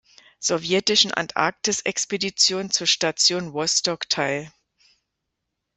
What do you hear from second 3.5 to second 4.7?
"Wostok" teil.